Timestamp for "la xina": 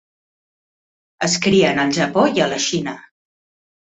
2.55-2.95